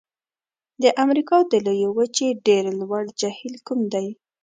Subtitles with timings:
[0.83, 4.07] د امریکا د لویې وچې ډېر لوړ جهیل کوم دی؟